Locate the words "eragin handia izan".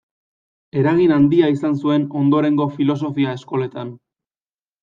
0.83-1.77